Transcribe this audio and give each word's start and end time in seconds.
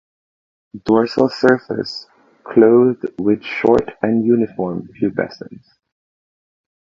Dorsal 0.83 1.29
surface 1.29 2.07
clothed 2.43 3.05
with 3.19 3.43
short 3.43 3.87
and 4.01 4.25
uniform 4.25 4.89
pubescence. 4.99 5.67